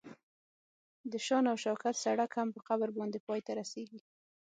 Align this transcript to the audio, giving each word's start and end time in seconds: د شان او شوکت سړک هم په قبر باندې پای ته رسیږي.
د 1.11 1.13
شان 1.25 1.43
او 1.51 1.57
شوکت 1.63 1.95
سړک 2.03 2.31
هم 2.35 2.47
په 2.55 2.59
قبر 2.67 2.89
باندې 2.97 3.23
پای 3.27 3.39
ته 3.45 3.51
رسیږي. 3.59 3.99